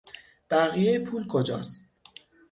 [0.49, 1.89] بقیهی پول کجاست؟